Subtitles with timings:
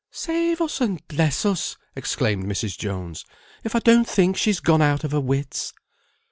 [0.09, 2.75] "Save us, and bless us!" exclaimed Mrs.
[2.75, 3.23] Jones,
[3.63, 5.73] "if I don't think she's gone out of her wits!"